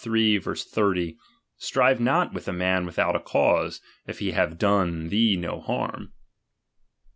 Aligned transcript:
30: 0.03 1.15
Strive 1.57 1.99
not 1.99 2.33
with 2.33 2.47
a 2.47 2.51
man 2.51 2.87
without 2.87 3.15
a 3.15 3.19
cause, 3.19 3.81
if 4.07 4.17
he 4.17 4.31
have 4.31 4.57
done 4.57 5.09
thee 5.09 5.35
no 5.37 5.59
harm. 5.61 6.11